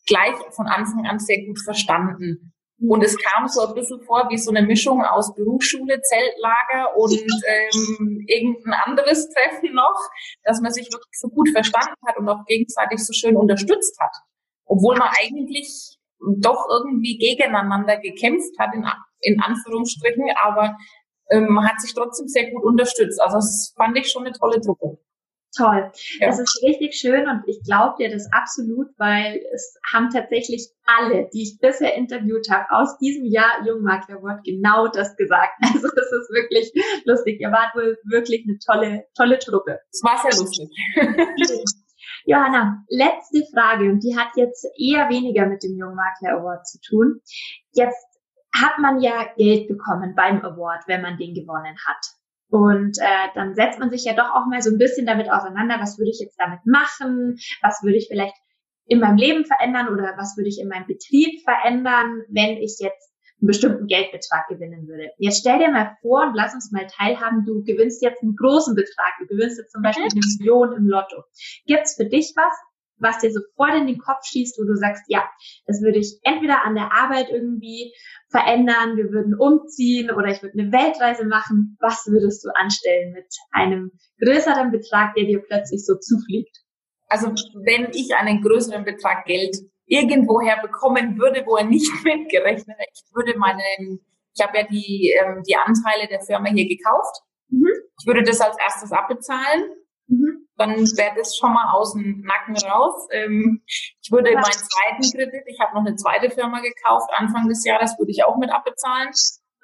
gleich 0.07 0.37
von 0.51 0.67
Anfang 0.67 1.07
an 1.07 1.19
sehr 1.19 1.45
gut 1.47 1.61
verstanden. 1.63 2.53
Und 2.81 3.03
es 3.03 3.17
kam 3.19 3.49
so 3.49 3.67
ein 3.67 3.75
bisschen 3.75 4.01
vor 4.03 4.29
wie 4.31 4.39
so 4.39 4.51
eine 4.51 4.63
Mischung 4.63 5.03
aus 5.03 5.35
Berufsschule, 5.35 6.01
Zeltlager 6.01 6.97
und 6.97 7.13
ähm, 7.13 8.25
irgendein 8.29 8.75
anderes 8.85 9.29
Treffen 9.35 9.75
noch, 9.75 9.99
dass 10.45 10.61
man 10.61 10.73
sich 10.73 10.87
wirklich 10.87 11.19
so 11.21 11.29
gut 11.29 11.49
verstanden 11.51 11.97
hat 12.07 12.17
und 12.19 12.29
auch 12.29 12.45
gegenseitig 12.47 13.05
so 13.05 13.13
schön 13.13 13.37
unterstützt 13.37 13.99
hat. 14.01 14.15
Obwohl 14.65 14.97
man 14.97 15.09
eigentlich 15.21 15.99
doch 16.21 16.67
irgendwie 16.71 17.19
gegeneinander 17.19 17.97
gekämpft 17.99 18.57
hat, 18.59 18.75
in, 18.75 18.85
in 19.21 19.41
Anführungsstrichen, 19.41 20.31
aber 20.43 20.77
ähm, 21.31 21.49
man 21.51 21.69
hat 21.69 21.81
sich 21.81 21.95
trotzdem 21.95 22.29
sehr 22.29 22.51
gut 22.51 22.63
unterstützt. 22.63 23.21
Also 23.21 23.37
das 23.37 23.75
fand 23.77 23.97
ich 23.99 24.11
schon 24.11 24.25
eine 24.25 24.33
tolle 24.33 24.61
Truppe. 24.61 24.99
Toll. 25.57 25.91
Ja. 26.21 26.29
Das 26.29 26.39
ist 26.39 26.63
richtig 26.63 26.95
schön 26.95 27.27
und 27.27 27.43
ich 27.47 27.63
glaube 27.65 27.95
dir 27.99 28.11
das 28.11 28.31
absolut, 28.33 28.89
weil 28.99 29.41
es 29.55 29.79
haben 29.93 30.11
tatsächlich 30.11 30.69
alle, 30.85 31.29
die 31.33 31.43
ich 31.43 31.59
bisher 31.59 31.95
interviewt 31.95 32.51
habe, 32.51 32.67
aus 32.71 32.99
diesem 32.99 33.25
Jahr 33.25 33.67
Jungmakler 33.67 34.17
Award 34.17 34.45
genau 34.45 34.89
das 34.89 35.17
gesagt. 35.17 35.53
Also 35.79 35.89
das 35.95 36.13
ist 36.13 36.31
wirklich 36.31 36.73
lustig. 37.05 37.41
Ihr 37.41 37.51
wart 37.51 37.75
wohl 37.75 37.99
wirklich 38.05 38.45
eine 38.49 38.59
tolle, 38.59 39.05
tolle 39.17 39.39
Truppe. 39.39 39.81
Es 39.91 40.03
war 40.03 40.19
sehr 40.19 40.39
lustig. 40.39 40.69
Johanna, 42.25 42.85
letzte 42.89 43.45
Frage 43.53 43.91
und 43.91 44.01
die 44.01 44.17
hat 44.17 44.29
jetzt 44.37 44.67
eher 44.77 45.09
weniger 45.09 45.47
mit 45.47 45.63
dem 45.63 45.77
Jungmakler 45.77 46.39
Award 46.39 46.67
zu 46.67 46.79
tun. 46.81 47.21
Jetzt 47.73 48.07
hat 48.55 48.79
man 48.79 49.01
ja 49.01 49.27
Geld 49.37 49.69
bekommen 49.69 50.15
beim 50.15 50.45
Award, 50.45 50.85
wenn 50.87 51.03
man 51.03 51.17
den 51.17 51.35
gewonnen 51.35 51.77
hat. 51.87 52.18
Und 52.51 52.99
äh, 52.99 53.29
dann 53.35 53.55
setzt 53.55 53.79
man 53.79 53.91
sich 53.91 54.05
ja 54.05 54.15
doch 54.15 54.31
auch 54.35 54.47
mal 54.47 54.63
so 54.63 54.71
ein 54.71 54.79
bisschen 54.79 55.07
damit 55.07 55.31
auseinander, 55.31 55.77
was 55.81 55.99
würde 55.99 56.11
ich 56.11 56.21
jetzt 56.21 56.39
damit 56.39 56.61
machen, 56.65 57.37
was 57.63 57.83
würde 57.83 57.99
ich 57.99 58.09
vielleicht 58.09 58.35
in 58.87 59.01
meinem 59.01 59.19
Leben 59.19 59.45
verändern 59.45 59.89
oder 59.89 60.15
was 60.17 60.37
würde 60.37 60.49
ich 60.49 60.59
in 60.59 60.69
meinem 60.69 60.87
Betrieb 60.87 61.43
verändern, 61.45 62.23
wenn 62.31 62.57
ich 62.57 62.79
jetzt 62.81 63.13
einen 63.41 63.49
bestimmten 63.49 63.87
Geldbetrag 63.87 64.49
gewinnen 64.49 64.89
würde. 64.89 65.11
Jetzt 65.19 65.41
stell 65.41 65.59
dir 65.59 65.71
mal 65.71 65.97
vor 66.01 66.27
und 66.27 66.35
lass 66.35 66.55
uns 66.55 66.73
mal 66.73 66.87
teilhaben, 66.87 67.45
du 67.45 67.63
gewinnst 67.63 68.03
jetzt 68.03 68.23
einen 68.23 68.35
großen 68.35 68.75
Betrag, 68.75 69.13
du 69.21 69.27
gewinnst 69.27 69.59
jetzt 69.59 69.73
zum 69.73 69.83
Beispiel 69.83 70.05
eine 70.05 70.21
Million 70.39 70.73
im 70.73 70.89
Lotto. 70.89 71.23
Gibt's 71.67 71.95
für 71.97 72.07
dich 72.07 72.33
was, 72.35 72.55
was 73.01 73.19
dir 73.19 73.31
sofort 73.31 73.75
in 73.75 73.87
den 73.87 73.99
Kopf 73.99 74.25
schießt, 74.25 74.59
wo 74.59 74.65
du 74.65 74.75
sagst, 74.75 75.05
ja, 75.09 75.29
das 75.67 75.83
würde 75.83 75.99
ich 75.99 76.19
entweder 76.23 76.65
an 76.65 76.75
der 76.75 76.93
Arbeit 76.93 77.29
irgendwie 77.31 77.93
verändern, 78.31 78.97
wir 78.97 79.11
würden 79.11 79.35
umziehen 79.35 80.11
oder 80.11 80.29
ich 80.29 80.43
würde 80.43 80.59
eine 80.59 80.73
Weltreise 80.73 81.25
machen. 81.27 81.77
Was 81.81 82.07
würdest 82.07 82.45
du 82.45 82.51
anstellen 82.55 83.13
mit 83.13 83.27
einem 83.53 83.93
größeren 84.21 84.71
Betrag, 84.71 85.15
der 85.15 85.25
dir 85.25 85.41
plötzlich 85.41 85.85
so 85.85 85.95
zufliegt? 85.97 86.57
Also 87.09 87.29
wenn 87.65 87.91
ich 87.93 88.15
einen 88.15 88.43
größeren 88.43 88.85
Betrag 88.85 89.25
Geld 89.25 89.57
irgendwoher 89.87 90.61
bekommen 90.61 91.19
würde, 91.19 91.43
wo 91.47 91.57
er 91.57 91.65
nicht 91.65 91.91
mitgerechnet 92.05 92.77
hätte, 92.79 92.93
ich 92.93 93.15
würde 93.15 93.39
meinen, 93.39 94.01
ich 94.35 94.45
habe 94.45 94.59
ja 94.59 94.65
die, 94.65 95.15
ähm, 95.19 95.43
die 95.49 95.57
Anteile 95.57 96.07
der 96.09 96.21
Firma 96.21 96.51
hier 96.51 96.69
gekauft. 96.69 97.23
Mhm. 97.49 97.73
Ich 97.99 98.07
würde 98.07 98.23
das 98.23 98.41
als 98.41 98.57
erstes 98.59 98.93
abbezahlen. 98.93 99.71
Dann 100.59 100.75
wäre 100.75 101.15
das 101.17 101.37
schon 101.37 101.53
mal 101.53 101.73
aus 101.73 101.95
dem 101.95 102.21
Nacken 102.23 102.57
raus. 102.69 103.07
Ähm, 103.13 103.63
ich 103.67 104.11
würde 104.11 104.33
meinen 104.33 104.43
zweiten 104.43 105.17
Kredit, 105.17 105.45
ich 105.47 105.61
habe 105.61 105.75
noch 105.75 105.87
eine 105.87 105.97
zweite 105.97 106.31
Firma 106.31 106.61
gekauft, 106.61 107.09
Anfang 107.17 107.49
des 107.49 107.65
Jahres 107.65 107.97
würde 107.99 108.11
ich 108.11 108.25
auch 108.25 108.37
mit 108.37 108.51
abbezahlen. 108.51 109.11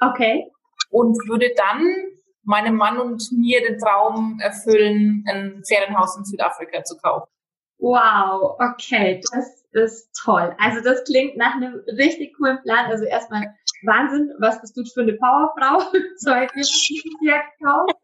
Okay. 0.01 0.51
Und 0.91 1.17
würde 1.29 1.53
dann 1.57 1.85
meinem 2.45 2.77
Mann 2.77 2.99
und 2.99 3.23
mir 3.33 3.61
den 3.63 3.79
Traum 3.79 4.39
erfüllen, 4.41 5.25
ein 5.29 5.63
Ferienhaus 5.67 6.17
in 6.17 6.25
Südafrika 6.25 6.85
zu 6.85 6.97
kaufen. 6.99 7.34
Wow, 7.79 8.57
okay, 8.61 9.21
das 9.33 9.65
ist 9.73 10.09
toll. 10.25 10.55
Also 10.59 10.81
das 10.83 11.05
klingt 11.05 11.37
nach 11.37 11.57
einem 11.57 11.83
richtig 11.99 12.37
coolen 12.37 12.59
Plan. 12.63 12.87
Also 12.87 13.05
erstmal 13.05 13.55
Wahnsinn, 13.83 14.33
was 14.39 14.61
bist 14.61 14.77
du 14.77 14.85
für 14.85 15.03
eine 15.03 15.15
Powerfrau? 15.15 15.91
Zeug 16.17 16.51
gekauft. 16.53 17.97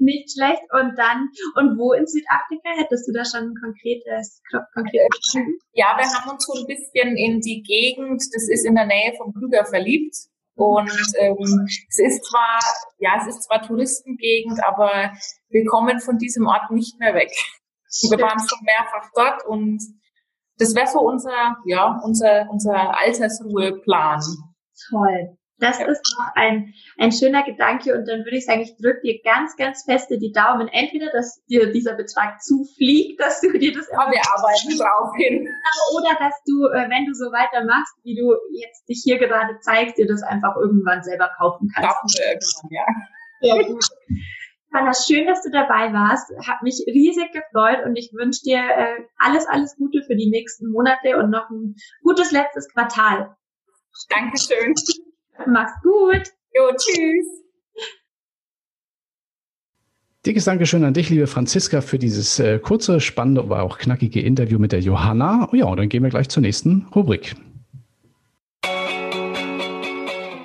Nicht 0.00 0.32
schlecht. 0.32 0.62
Und 0.72 0.96
dann, 0.96 1.28
und 1.56 1.78
wo 1.78 1.92
in 1.92 2.06
Südafrika 2.06 2.70
hättest 2.76 3.08
du 3.08 3.12
da 3.12 3.24
schon 3.24 3.50
ein 3.50 3.54
konkretes, 3.60 4.40
konkretes 4.72 5.34
Ja, 5.72 5.96
wir 5.96 6.06
haben 6.06 6.30
uns 6.30 6.46
so 6.46 6.58
ein 6.58 6.66
bisschen 6.66 7.16
in 7.16 7.40
die 7.40 7.62
Gegend, 7.62 8.22
das 8.32 8.48
ist 8.48 8.64
in 8.64 8.74
der 8.74 8.86
Nähe 8.86 9.12
vom 9.16 9.34
Krüger 9.34 9.64
verliebt. 9.66 10.16
Und 10.54 10.90
ähm, 11.18 11.66
es 11.88 11.98
ist 11.98 12.24
zwar, 12.24 12.58
ja, 12.98 13.18
es 13.20 13.26
ist 13.26 13.42
zwar 13.42 13.60
Touristengegend, 13.60 14.58
aber 14.66 15.12
wir 15.50 15.66
kommen 15.66 16.00
von 16.00 16.16
diesem 16.16 16.46
Ort 16.46 16.70
nicht 16.70 16.98
mehr 16.98 17.14
weg. 17.14 17.30
Wir 18.10 18.18
waren 18.18 18.38
schon 18.38 18.64
mehrfach 18.64 19.10
dort 19.14 19.46
und 19.46 19.80
das 20.58 20.74
wäre 20.74 20.86
so 20.86 21.00
unser, 21.00 21.56
ja, 21.66 22.00
unser, 22.02 22.48
unser 22.50 22.96
Altersruheplan. 22.96 24.20
Toll. 24.90 25.36
Das 25.58 25.78
ja. 25.78 25.86
ist 25.86 26.02
doch 26.02 26.26
ein, 26.34 26.74
ein 26.98 27.12
schöner 27.12 27.42
Gedanke 27.42 27.94
und 27.96 28.06
dann 28.06 28.24
würde 28.24 28.36
ich 28.36 28.44
sagen, 28.44 28.60
ich 28.60 28.76
drücke 28.76 29.00
dir 29.00 29.20
ganz, 29.24 29.56
ganz 29.56 29.84
feste 29.84 30.18
die 30.18 30.32
Daumen. 30.32 30.68
Entweder, 30.68 31.10
dass 31.12 31.42
dir 31.46 31.72
dieser 31.72 31.94
Betrag 31.94 32.42
zufliegt, 32.42 33.18
dass 33.20 33.40
du 33.40 33.52
dir 33.58 33.72
das... 33.72 33.88
Aber 33.90 34.10
wir 34.10 34.20
arbeiten 34.20 34.78
drauf 34.78 35.16
hin. 35.16 35.48
Oder 35.96 36.14
dass 36.18 36.34
du, 36.44 36.66
äh, 36.68 36.90
wenn 36.90 37.06
du 37.06 37.14
so 37.14 37.32
weitermachst, 37.32 37.96
wie 38.02 38.16
du 38.16 38.34
jetzt 38.52 38.86
dich 38.88 39.00
hier 39.02 39.18
gerade 39.18 39.58
zeigst, 39.60 39.96
dir 39.96 40.06
das 40.06 40.22
einfach 40.22 40.56
irgendwann 40.56 41.02
selber 41.02 41.30
kaufen 41.38 41.70
kannst. 41.74 41.88
Kaufen 41.88 42.08
wir 42.12 42.26
irgendwann, 42.26 42.70
ja. 42.70 42.86
Sehr 43.40 43.64
gut. 43.72 43.84
Hanna, 44.76 44.92
schön, 44.92 45.26
dass 45.26 45.42
du 45.42 45.50
dabei 45.50 45.92
warst. 45.94 46.30
Hat 46.46 46.62
mich 46.62 46.84
riesig 46.86 47.32
gefreut 47.32 47.86
und 47.86 47.96
ich 47.96 48.12
wünsche 48.12 48.42
dir 48.42 48.58
äh, 48.58 49.02
alles, 49.16 49.46
alles 49.46 49.74
Gute 49.76 50.02
für 50.06 50.16
die 50.16 50.28
nächsten 50.28 50.70
Monate 50.70 51.16
und 51.16 51.30
noch 51.30 51.48
ein 51.48 51.76
gutes 52.02 52.30
letztes 52.30 52.68
Quartal. 52.68 53.34
Dankeschön. 54.10 54.74
Mach's 55.46 55.72
gut. 55.82 56.30
Jo, 56.54 56.70
tschüss. 56.76 57.26
Dickes 60.26 60.44
Dankeschön 60.44 60.84
an 60.84 60.92
dich, 60.92 61.08
liebe 61.08 61.26
Franziska, 61.26 61.80
für 61.80 61.98
dieses 61.98 62.38
äh, 62.38 62.58
kurze, 62.58 63.00
spannende, 63.00 63.40
aber 63.42 63.62
auch 63.62 63.78
knackige 63.78 64.20
Interview 64.20 64.58
mit 64.58 64.72
der 64.72 64.80
Johanna. 64.80 65.48
Oh 65.52 65.56
ja, 65.56 65.66
und 65.66 65.78
dann 65.78 65.88
gehen 65.88 66.02
wir 66.02 66.10
gleich 66.10 66.28
zur 66.28 66.42
nächsten 66.42 66.86
Rubrik. 66.94 67.34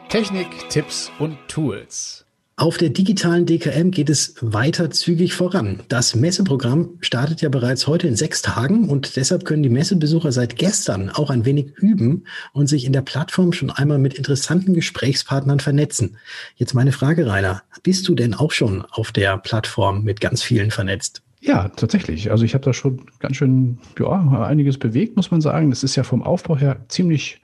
Technik, 0.08 0.48
Tipps 0.70 1.12
und 1.20 1.38
Tools. 1.48 2.26
Auf 2.62 2.78
der 2.78 2.90
digitalen 2.90 3.48
DKM 3.48 3.90
geht 3.90 4.12
es 4.12 4.36
weiter 4.40 4.92
zügig 4.92 5.34
voran. 5.34 5.80
Das 5.90 6.14
Messeprogramm 6.14 6.92
startet 7.00 7.42
ja 7.42 7.50
bereits 7.50 7.88
heute 7.88 8.08
in 8.08 8.16
sechs 8.16 8.44
Tagen 8.44 8.88
und 8.88 9.16
deshalb 9.16 9.46
können 9.46 9.64
die 9.64 9.70
Messebesucher 9.70 10.32
seit 10.32 10.58
gestern 10.58 11.10
auch 11.10 11.32
ein 11.32 11.44
wenig 11.44 11.72
üben 11.78 12.26
und 12.54 12.68
sich 12.68 12.86
in 12.86 12.94
der 12.94 13.02
Plattform 13.02 13.52
schon 13.52 13.72
einmal 13.72 13.98
mit 13.98 14.14
interessanten 14.14 14.76
Gesprächspartnern 14.76 15.60
vernetzen. 15.60 16.18
Jetzt 16.56 16.76
meine 16.76 16.92
Frage, 16.92 17.26
Rainer. 17.26 17.64
Bist 17.82 18.08
du 18.08 18.14
denn 18.14 18.36
auch 18.36 18.52
schon 18.52 18.86
auf 18.92 19.12
der 19.12 19.40
Plattform 19.40 20.04
mit 20.04 20.22
ganz 20.22 20.44
vielen 20.44 20.70
vernetzt? 20.70 21.24
Ja, 21.40 21.70
tatsächlich. 21.70 22.30
Also 22.30 22.46
ich 22.46 22.54
habe 22.54 22.64
da 22.64 22.74
schon 22.74 23.08
ganz 23.18 23.38
schön 23.38 23.80
ja, 23.98 24.46
einiges 24.46 24.78
bewegt, 24.78 25.16
muss 25.16 25.32
man 25.32 25.42
sagen. 25.42 25.72
Das 25.72 25.84
ist 25.84 25.96
ja 25.96 26.04
vom 26.04 26.22
Aufbau 26.22 26.56
her 26.56 26.86
ziemlich 26.90 27.41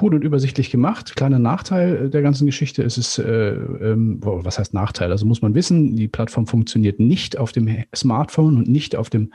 cool 0.00 0.14
und 0.14 0.24
übersichtlich 0.24 0.70
gemacht. 0.70 1.16
Kleiner 1.16 1.38
Nachteil 1.38 2.08
der 2.08 2.22
ganzen 2.22 2.46
Geschichte 2.46 2.82
ist 2.82 2.96
es, 2.96 3.18
äh, 3.18 3.50
ähm, 3.50 4.18
was 4.20 4.58
heißt 4.58 4.74
Nachteil? 4.74 5.10
Also 5.10 5.26
muss 5.26 5.42
man 5.42 5.54
wissen, 5.54 5.96
die 5.96 6.08
Plattform 6.08 6.46
funktioniert 6.46 7.00
nicht 7.00 7.38
auf 7.38 7.52
dem 7.52 7.84
Smartphone 7.94 8.56
und 8.56 8.68
nicht 8.68 8.96
auf 8.96 9.10
dem 9.10 9.32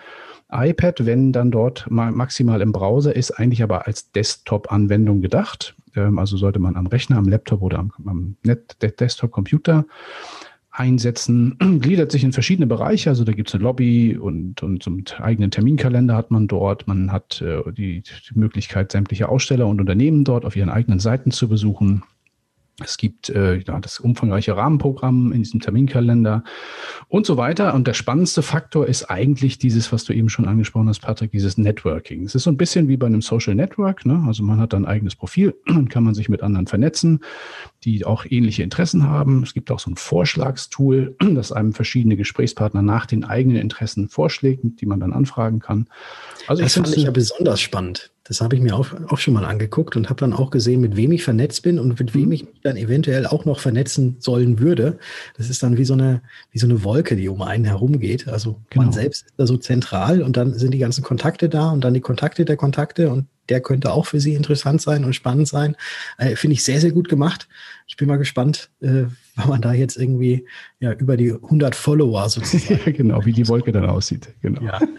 iPad, 0.50 1.06
wenn 1.06 1.34
dann 1.34 1.52
dort 1.52 1.90
maximal 1.90 2.62
im 2.62 2.72
Browser 2.72 3.16
ist, 3.16 3.32
eigentlich 3.32 3.64
aber 3.64 3.86
als 3.86 4.12
Desktop-Anwendung 4.12 5.22
gedacht. 5.22 5.76
Ähm, 5.96 6.20
also 6.20 6.38
sollte 6.38 6.60
man 6.60 6.76
am 6.76 6.88
Rechner, 6.88 7.18
am 7.18 7.28
Laptop 7.28 7.62
oder 7.62 7.80
am, 7.80 7.92
am 8.06 8.36
Desktop-Computer 8.46 9.86
einsetzen, 10.77 11.57
gliedert 11.81 12.12
sich 12.12 12.24
in 12.24 12.34
verschiedene 12.34 12.67
Bereiche. 12.67 13.10
Also 13.10 13.24
da 13.24 13.34
gibt 13.34 13.50
es 13.50 13.55
eine 13.55 13.63
Lobby 13.63 14.17
und, 14.17 14.63
und, 14.63 14.86
und 14.88 15.19
eigenen 15.19 15.51
Terminkalender 15.51 16.15
hat 16.15 16.31
man 16.31 16.48
dort. 16.48 16.88
Man 16.88 17.12
hat 17.12 17.41
äh, 17.41 17.72
die, 17.72 18.01
die 18.01 18.39
Möglichkeit, 18.39 18.91
sämtliche 18.91 19.29
Aussteller 19.29 19.67
und 19.67 19.79
Unternehmen 19.79 20.24
dort 20.24 20.46
auf 20.46 20.55
ihren 20.55 20.69
eigenen 20.69 21.00
Seiten 21.00 21.31
zu 21.31 21.48
besuchen. 21.48 22.03
Es 22.84 22.98
gibt 22.98 23.29
äh, 23.29 23.57
ja, 23.57 23.79
das 23.79 24.00
umfangreiche 24.00 24.55
Rahmenprogramm 24.55 25.31
in 25.31 25.41
diesem 25.41 25.60
Terminkalender 25.60 26.43
und 27.07 27.25
so 27.25 27.36
weiter. 27.36 27.74
Und 27.74 27.88
der 27.88 27.96
spannendste 27.96 28.43
Faktor 28.43 28.86
ist 28.86 29.05
eigentlich 29.10 29.57
dieses, 29.57 29.91
was 29.91 30.03
du 30.03 30.13
eben 30.13 30.29
schon 30.29 30.48
angesprochen 30.48 30.88
hast, 30.88 31.00
Patrick, 31.00 31.31
dieses 31.31 31.57
Networking. 31.57 32.25
Es 32.25 32.36
ist 32.36 32.43
so 32.43 32.51
ein 32.51 32.57
bisschen 32.57 32.88
wie 32.88 32.96
bei 32.96 33.07
einem 33.07 33.24
Social 33.24 33.55
Network. 33.55 34.05
Ne? 34.05 34.24
Also 34.27 34.43
man 34.43 34.60
hat 34.60 34.75
ein 34.75 34.86
eigenes 34.86 35.15
Profil 35.15 35.55
und 35.67 35.89
kann 35.89 36.03
man 36.03 36.13
sich 36.13 36.29
mit 36.29 36.43
anderen 36.43 36.67
vernetzen, 36.67 37.22
die 37.84 38.05
auch 38.05 38.25
ähnliche 38.29 38.62
Interessen 38.62 39.10
haben. 39.10 39.41
Es 39.41 39.55
gibt 39.55 39.72
auch 39.72 39.79
so 39.79 39.89
ein 39.89 39.96
Vorschlagstool, 39.96 41.15
das 41.34 41.51
einem 41.51 41.74
verschiedene 41.74 42.15
Gesprächspartner 42.15 42.84
nach 42.84 43.07
den 43.07 43.24
eigenen 43.24 43.57
Interessen 43.57 44.07
vorschlägt, 44.07 44.63
die 44.81 44.86
man 44.86 45.00
dann 45.00 45.13
anfragen 45.13 45.60
kann. 45.60 45.88
Also 46.46 46.62
das 46.62 46.77
ich 46.77 46.84
fand 46.84 46.96
ich 46.96 47.03
ja 47.03 47.12
besonders 47.12 47.60
spannend. 47.60 48.12
Das 48.27 48.41
habe 48.41 48.55
ich 48.55 48.62
mir 48.62 48.75
auch, 48.75 48.88
auch 49.07 49.17
schon 49.17 49.34
mal 49.34 49.46
angeguckt 49.46 49.96
und 49.96 50.10
habe 50.10 50.19
dann 50.19 50.34
auch 50.34 50.51
gesehen, 50.51 50.81
mit 50.81 50.96
wem 50.98 51.12
ich 51.12 51.24
vernetzt 51.24 51.63
bin 51.63 51.79
und 51.79 52.00
mit 52.00 52.13
wem 52.13 52.25
mhm. 52.25 52.31
ich 52.34 52.43
mich 52.43 52.62
dann 52.62 52.75
eventuell 52.75 53.25
auch 53.25 53.46
noch 53.46 53.60
vernetzen 53.60 54.17
sollen 54.19 54.60
würde. 54.60 55.00
Das 55.38 55.50
ist 55.50 55.63
dann 55.63 55.77
wie 55.77 55.86
so 55.86 55.93
eine, 55.93 56.22
wie 56.51 56.60
so 56.60 56.67
eine 56.67 56.84
Wolke, 56.84 57.15
die 57.15 57.29
um 57.29 57.41
einen 57.41 57.65
herumgeht. 57.65 58.27
Also 58.27 58.62
genau. 58.69 58.86
man 58.86 58.93
selbst 58.93 59.25
ist 59.27 59.34
da 59.38 59.48
so 59.48 59.57
zentral 59.57 60.22
und 60.22 60.36
dann 60.36 60.53
sind 60.53 60.74
die 60.74 60.79
ganzen 60.79 61.03
Kontakte 61.03 61.48
da 61.48 61.72
und 61.72 61.84
dann 61.84 61.93
die 61.93 62.01
Kontakte 62.01 62.43
der 62.43 62.57
Kontakte 62.57 63.10
und 63.10 63.27
der 63.50 63.62
könnte 63.62 63.93
auch 63.93 64.05
für 64.05 64.19
Sie 64.19 64.34
interessant 64.34 64.81
sein 64.81 65.05
und 65.05 65.13
spannend 65.13 65.48
sein. 65.48 65.77
Äh, 66.17 66.36
Finde 66.36 66.55
ich 66.55 66.63
sehr, 66.63 66.81
sehr 66.81 66.91
gut 66.91 67.07
gemacht. 67.07 67.48
Ich 67.88 67.96
bin 67.96 68.10
mal 68.10 68.17
gespannt, 68.17 68.69
äh, 68.81 69.03
wann 69.36 69.50
man 69.50 69.62
da 69.62 69.72
jetzt 69.72 69.96
irgendwie 69.96 70.46
ja, 70.81 70.91
über 70.91 71.15
die 71.15 71.31
100 71.31 71.75
Follower 71.75 72.27
sozusagen. 72.29 72.93
genau, 72.93 73.24
wie 73.24 73.31
die 73.31 73.48
Wolke 73.48 73.72
dann 73.72 73.86
aussieht. 73.86 74.27
Genau. 74.41 74.62
Ja. 74.63 74.79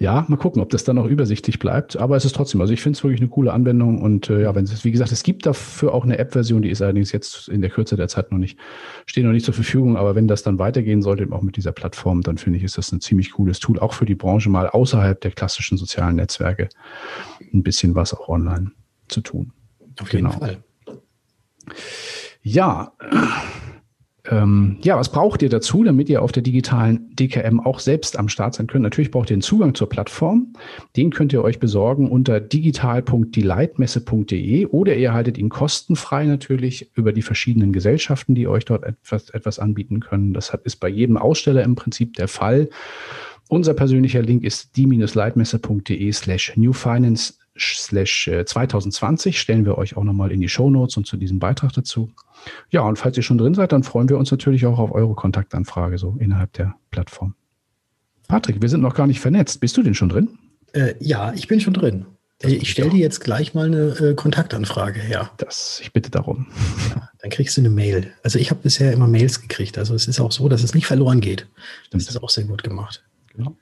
ja, 0.00 0.24
mal 0.28 0.36
gucken, 0.36 0.62
ob 0.62 0.70
das 0.70 0.84
dann 0.84 0.96
auch 0.98 1.06
übersichtlich 1.06 1.58
bleibt. 1.58 1.96
Aber 1.96 2.16
es 2.16 2.24
ist 2.24 2.36
trotzdem, 2.36 2.60
also 2.60 2.72
ich 2.72 2.80
finde 2.80 2.96
es 2.96 3.02
wirklich 3.02 3.20
eine 3.20 3.28
coole 3.28 3.52
Anwendung 3.52 4.00
und 4.00 4.30
äh, 4.30 4.42
ja, 4.42 4.54
wenn 4.54 4.64
es, 4.64 4.84
wie 4.84 4.92
gesagt, 4.92 5.10
es 5.10 5.24
gibt 5.24 5.44
dafür 5.44 5.92
auch 5.92 6.04
eine 6.04 6.18
App-Version, 6.18 6.62
die 6.62 6.70
ist 6.70 6.80
allerdings 6.80 7.10
jetzt 7.10 7.48
in 7.48 7.62
der 7.62 7.70
Kürze 7.70 7.96
der 7.96 8.06
Zeit 8.06 8.30
noch 8.30 8.38
nicht, 8.38 8.58
steht 9.06 9.24
noch 9.24 9.32
nicht 9.32 9.44
zur 9.44 9.54
Verfügung. 9.54 9.96
Aber 9.96 10.14
wenn 10.14 10.28
das 10.28 10.44
dann 10.44 10.60
weitergehen 10.60 11.02
sollte, 11.02 11.26
auch 11.32 11.42
mit 11.42 11.56
dieser 11.56 11.72
Plattform, 11.72 12.22
dann 12.22 12.38
finde 12.38 12.58
ich, 12.58 12.64
ist 12.64 12.78
das 12.78 12.92
ein 12.92 13.00
ziemlich 13.00 13.32
cooles 13.32 13.58
Tool, 13.58 13.80
auch 13.80 13.92
für 13.92 14.06
die 14.06 14.14
Branche 14.14 14.50
mal 14.50 14.68
außerhalb 14.68 15.20
der 15.20 15.32
klassischen 15.32 15.78
sozialen 15.78 16.16
Netzwerke 16.16 16.68
ein 17.52 17.64
bisschen 17.64 17.96
was 17.96 18.14
auch 18.14 18.28
online 18.28 18.70
zu 19.08 19.20
tun. 19.20 19.52
Auf 20.00 20.12
jeden 20.12 20.26
genau. 20.26 20.38
Fall. 20.38 20.62
Ja, 22.42 22.92
ähm, 24.30 24.76
ja, 24.82 24.98
was 24.98 25.10
braucht 25.10 25.40
ihr 25.42 25.48
dazu, 25.48 25.82
damit 25.84 26.10
ihr 26.10 26.22
auf 26.22 26.32
der 26.32 26.42
digitalen 26.42 27.14
DKM 27.14 27.60
auch 27.60 27.78
selbst 27.78 28.18
am 28.18 28.28
Start 28.28 28.54
sein 28.54 28.66
könnt? 28.66 28.82
Natürlich 28.82 29.10
braucht 29.10 29.30
ihr 29.30 29.34
einen 29.34 29.42
Zugang 29.42 29.74
zur 29.74 29.88
Plattform. 29.88 30.52
Den 30.96 31.10
könnt 31.10 31.32
ihr 31.32 31.42
euch 31.42 31.58
besorgen 31.58 32.10
unter 32.10 32.38
digital.deleitmesse.de 32.40 34.66
oder 34.66 34.96
ihr 34.96 35.14
haltet 35.14 35.38
ihn 35.38 35.48
kostenfrei 35.48 36.26
natürlich 36.26 36.90
über 36.94 37.12
die 37.12 37.22
verschiedenen 37.22 37.72
Gesellschaften, 37.72 38.34
die 38.34 38.48
euch 38.48 38.66
dort 38.66 38.84
etwas, 38.84 39.30
etwas 39.30 39.58
anbieten 39.58 40.00
können. 40.00 40.34
Das 40.34 40.52
ist 40.64 40.76
bei 40.76 40.88
jedem 40.88 41.16
Aussteller 41.16 41.62
im 41.62 41.74
Prinzip 41.74 42.12
der 42.14 42.28
Fall. 42.28 42.68
Unser 43.48 43.72
persönlicher 43.72 44.20
Link 44.20 44.44
ist 44.44 44.76
die-leitmesse.de 44.76 46.12
slash 46.12 46.52
newfinance 46.56 47.37
slash 47.58 48.30
2020 48.46 49.34
äh, 49.34 49.38
stellen 49.38 49.64
wir 49.64 49.78
euch 49.78 49.96
auch 49.96 50.04
nochmal 50.04 50.32
in 50.32 50.40
die 50.40 50.48
Show 50.48 50.70
Notes 50.70 50.96
und 50.96 51.06
zu 51.06 51.16
diesem 51.16 51.38
Beitrag 51.38 51.72
dazu. 51.72 52.10
Ja, 52.70 52.82
und 52.82 52.98
falls 52.98 53.16
ihr 53.16 53.22
schon 53.22 53.38
drin 53.38 53.54
seid, 53.54 53.72
dann 53.72 53.82
freuen 53.82 54.08
wir 54.08 54.18
uns 54.18 54.30
natürlich 54.30 54.66
auch 54.66 54.78
auf 54.78 54.92
eure 54.92 55.14
Kontaktanfrage 55.14 55.98
so 55.98 56.16
innerhalb 56.18 56.52
der 56.54 56.74
Plattform. 56.90 57.34
Patrick, 58.28 58.60
wir 58.60 58.68
sind 58.68 58.82
noch 58.82 58.94
gar 58.94 59.06
nicht 59.06 59.20
vernetzt. 59.20 59.60
Bist 59.60 59.76
du 59.76 59.82
denn 59.82 59.94
schon 59.94 60.10
drin? 60.10 60.38
Äh, 60.72 60.94
ja, 61.00 61.32
ich 61.32 61.48
bin 61.48 61.60
schon 61.60 61.72
drin. 61.72 62.06
Das 62.40 62.52
ich 62.52 62.70
stelle 62.70 62.90
dir 62.90 63.00
jetzt 63.00 63.20
gleich 63.20 63.54
mal 63.54 63.66
eine 63.66 63.88
äh, 63.98 64.14
Kontaktanfrage 64.14 65.00
her. 65.00 65.30
Das, 65.38 65.80
ich 65.82 65.92
bitte 65.92 66.10
darum. 66.10 66.46
Ja, 66.94 67.08
dann 67.18 67.30
kriegst 67.30 67.56
du 67.56 67.62
eine 67.62 67.70
Mail. 67.70 68.12
Also 68.22 68.38
ich 68.38 68.50
habe 68.50 68.60
bisher 68.62 68.92
immer 68.92 69.08
Mails 69.08 69.40
gekriegt. 69.40 69.76
Also 69.76 69.94
es 69.94 70.06
ist 70.06 70.20
auch 70.20 70.30
so, 70.30 70.48
dass 70.48 70.62
es 70.62 70.72
nicht 70.72 70.86
verloren 70.86 71.20
geht. 71.20 71.48
Stimmt. 71.86 72.02
Das 72.02 72.10
ist 72.10 72.22
auch 72.22 72.30
sehr 72.30 72.44
gut 72.44 72.62
gemacht. 72.62 73.02
Genau. 73.34 73.56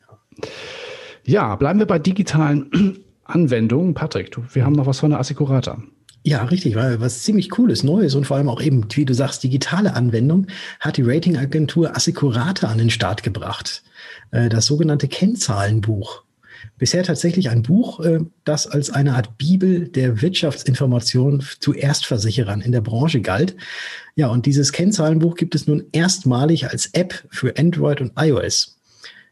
Ja, 1.25 1.57
bleiben 1.57 1.79
wir 1.79 1.87
bei 1.87 1.99
digitalen 1.99 2.99
Anwendungen. 3.29 3.95
Patrick, 3.95 4.31
du, 4.33 4.45
wir 4.53 4.65
haben 4.65 4.75
noch 4.75 4.87
was 4.87 5.01
von 5.01 5.11
der 5.11 5.21
Assicurata. 5.21 5.83
Ja, 6.27 6.43
richtig, 6.43 6.75
weil 6.75 7.01
was 7.01 7.23
ziemlich 7.23 7.51
cooles, 7.51 7.85
Neues 7.85 8.17
und 8.17 8.27
vor 8.27 8.37
allem 8.37 8.49
auch 8.49 8.61
eben, 8.61 8.87
wie 8.95 9.05
du 9.05 9.15
sagst, 9.15 9.45
digitale 9.45 9.95
Anwendung 9.95 10.49
hat 10.81 10.97
die 10.97 11.03
Ratingagentur 11.03 11.95
Assicurata 11.95 12.67
an 12.67 12.79
den 12.79 12.91
Start 12.91 13.23
gebracht. 13.23 13.85
Äh, 14.33 14.49
das 14.49 14.67
sogenannte 14.67 15.07
Kennzahlenbuch. 15.07 16.25
Bisher 16.79 17.05
tatsächlich 17.05 17.49
ein 17.51 17.63
Buch, 17.63 18.01
äh, 18.01 18.19
das 18.43 18.67
als 18.67 18.91
eine 18.91 19.15
Art 19.15 19.39
Bibel 19.39 19.89
der 19.89 20.21
Wirtschaftsinformation 20.21 21.45
zu 21.61 21.73
Erstversicherern 21.75 22.61
in 22.61 22.73
der 22.73 22.81
Branche 22.81 23.21
galt. 23.21 23.57
Ja, 24.17 24.27
und 24.27 24.47
dieses 24.47 24.73
Kennzahlenbuch 24.73 25.37
gibt 25.37 25.55
es 25.55 25.69
nun 25.69 25.85
erstmalig 25.93 26.69
als 26.69 26.87
App 26.87 27.25
für 27.31 27.57
Android 27.57 28.01
und 28.01 28.15
iOS. 28.19 28.79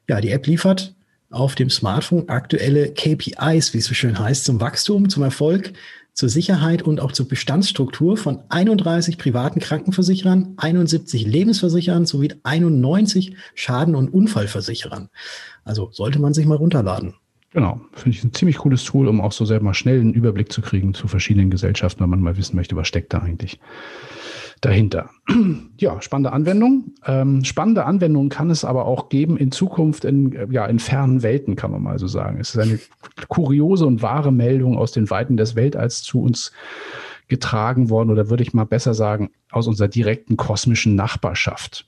Ja, 0.09 0.21
die 0.21 0.31
App 0.31 0.47
liefert 0.47 0.95
auf 1.35 1.55
dem 1.55 1.71
Smartphone 1.71 2.29
aktuelle 2.29 2.93
KPIs, 2.93 3.75
wie 3.75 3.79
es 3.79 3.87
so 3.87 3.95
schön 3.95 4.19
heißt, 4.19 4.45
zum 4.45 4.61
Wachstum, 4.61 5.09
zum 5.09 5.23
Erfolg, 5.23 5.73
zur 6.15 6.29
Sicherheit 6.29 6.83
und 6.83 7.01
auch 7.01 7.13
zur 7.13 7.29
Bestandsstruktur 7.29 8.17
von 8.17 8.43
31 8.49 9.19
privaten 9.19 9.61
Krankenversicherern, 9.61 10.55
71 10.57 11.27
Lebensversicherern 11.27 12.07
sowie 12.07 12.33
91 12.45 13.37
Schaden- 13.55 13.97
und 13.97 14.15
Unfallversicherern. 14.15 15.09
Also 15.65 15.91
sollte 15.93 16.21
man 16.21 16.33
sich 16.33 16.47
mal 16.47 16.57
runterladen. 16.57 17.15
Genau, 17.55 17.81
finde 17.93 18.19
ich 18.19 18.25
ein 18.25 18.33
ziemlich 18.35 18.59
cooles 18.59 18.83
Tool, 18.83 19.07
um 19.07 19.21
auch 19.21 19.31
so 19.31 19.45
sehr 19.45 19.63
mal 19.63 19.75
schnell 19.75 20.01
einen 20.01 20.13
Überblick 20.13 20.53
zu 20.53 20.61
kriegen 20.61 20.93
zu 20.93 21.07
verschiedenen 21.07 21.51
Gesellschaften, 21.51 22.03
wenn 22.03 22.11
man 22.11 22.21
mal 22.21 22.37
wissen 22.37 22.57
möchte, 22.57 22.75
was 22.75 22.89
steckt 22.89 23.15
da 23.15 23.21
eigentlich 23.21 23.61
dahinter. 24.61 25.11
Ja, 25.77 26.01
spannende 26.01 26.33
Anwendung. 26.33 26.95
Ähm, 27.05 27.45
spannende 27.45 27.85
Anwendungen 27.85 28.29
kann 28.29 28.49
es 28.49 28.65
aber 28.65 28.87
auch 28.87 29.09
geben 29.09 29.37
in 29.37 29.51
Zukunft 29.51 30.05
in, 30.05 30.51
ja, 30.53 30.67
in 30.67 30.79
fernen 30.79 31.23
Welten, 31.23 31.57
kann 31.57 31.73
man 31.73 31.83
mal 31.83 31.99
so 31.99 32.07
sagen. 32.07 32.39
Es 32.41 32.55
ist 32.55 32.61
eine 32.61 32.79
kuriose 33.29 33.85
und 33.85 34.01
wahre 34.01 34.33
Meldung 34.33 34.79
aus 34.79 34.93
den 34.93 35.11
Weiten 35.11 35.37
des 35.37 35.57
Weltalls 35.57 36.03
zu 36.03 36.23
uns 36.23 36.53
getragen 37.27 37.91
worden, 37.91 38.11
oder 38.11 38.31
würde 38.31 38.45
ich 38.45 38.55
mal 38.55 38.65
besser 38.65 38.95
sagen, 38.95 39.31
aus 39.51 39.67
unserer 39.67 39.89
direkten 39.89 40.37
kosmischen 40.37 40.95
Nachbarschaft. 40.95 41.87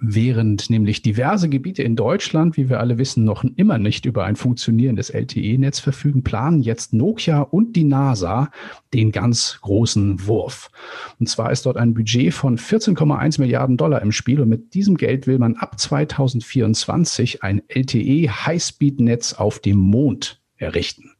Während 0.00 0.70
nämlich 0.70 1.02
diverse 1.02 1.48
Gebiete 1.48 1.82
in 1.82 1.96
Deutschland, 1.96 2.56
wie 2.56 2.68
wir 2.68 2.80
alle 2.80 2.98
wissen, 2.98 3.24
noch 3.24 3.44
immer 3.56 3.78
nicht 3.78 4.06
über 4.06 4.24
ein 4.24 4.36
funktionierendes 4.36 5.10
LTE-Netz 5.10 5.80
verfügen, 5.80 6.22
planen 6.22 6.60
jetzt 6.60 6.92
Nokia 6.92 7.40
und 7.40 7.76
die 7.76 7.84
NASA 7.84 8.50
den 8.92 9.12
ganz 9.12 9.58
großen 9.60 10.26
Wurf. 10.26 10.70
Und 11.18 11.28
zwar 11.28 11.52
ist 11.52 11.66
dort 11.66 11.76
ein 11.76 11.94
Budget 11.94 12.34
von 12.34 12.58
14,1 12.58 13.40
Milliarden 13.40 13.76
Dollar 13.76 14.02
im 14.02 14.12
Spiel 14.12 14.40
und 14.40 14.48
mit 14.48 14.74
diesem 14.74 14.96
Geld 14.96 15.26
will 15.26 15.38
man 15.38 15.56
ab 15.56 15.78
2024 15.78 17.42
ein 17.42 17.62
LTE-Highspeed-Netz 17.68 19.34
auf 19.34 19.58
dem 19.58 19.78
Mond 19.78 20.40
errichten. 20.56 21.12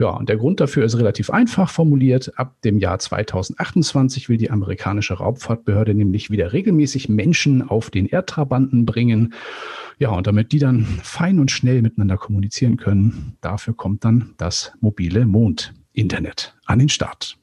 Ja, 0.00 0.10
und 0.10 0.28
der 0.28 0.36
Grund 0.36 0.60
dafür 0.60 0.84
ist 0.84 0.96
relativ 0.96 1.28
einfach 1.28 1.70
formuliert. 1.70 2.32
Ab 2.36 2.54
dem 2.62 2.78
Jahr 2.78 3.00
2028 3.00 4.28
will 4.28 4.36
die 4.36 4.50
amerikanische 4.50 5.14
Raubfahrtbehörde 5.14 5.92
nämlich 5.92 6.30
wieder 6.30 6.52
regelmäßig 6.52 7.08
Menschen 7.08 7.68
auf 7.68 7.90
den 7.90 8.06
Erdtrabanten 8.06 8.86
bringen. 8.86 9.34
Ja, 9.98 10.10
und 10.10 10.28
damit 10.28 10.52
die 10.52 10.60
dann 10.60 10.84
fein 11.02 11.40
und 11.40 11.50
schnell 11.50 11.82
miteinander 11.82 12.16
kommunizieren 12.16 12.76
können, 12.76 13.36
dafür 13.40 13.74
kommt 13.74 14.04
dann 14.04 14.34
das 14.36 14.72
mobile 14.80 15.26
Mond-Internet 15.26 16.54
an 16.66 16.78
den 16.78 16.88
Start. 16.88 17.36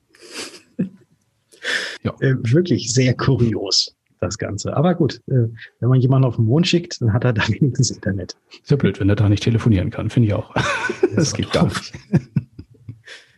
ja. 2.04 2.14
Äh, 2.22 2.36
wirklich 2.42 2.94
sehr 2.94 3.14
kurios, 3.16 3.94
das 4.22 4.38
Ganze. 4.38 4.78
Aber 4.78 4.96
gut, 4.96 5.16
äh, 5.28 5.50
wenn 5.82 5.90
man 5.90 6.00
jemanden 6.00 6.26
auf 6.26 6.38
den 6.38 6.46
Mond 6.46 6.68
schickt, 6.68 7.02
dann 7.02 7.12
hat 7.12 7.26
er 7.26 7.34
da 7.34 7.46
wenigstens 7.50 7.92
Internet. 7.92 8.38
Ist 8.50 8.72
ja 8.72 8.78
blöd, 8.78 9.02
wenn 9.02 9.10
er 9.10 9.18
da 9.18 9.28
nicht 9.28 9.44
telefonieren 9.44 9.90
kann, 9.90 10.10
finde 10.10 10.28
ich 10.28 10.34
auch. 10.34 10.54
Das, 10.54 10.66
das 11.16 11.34
geht 11.34 11.52
gar 11.52 11.66
nicht. 11.66 11.92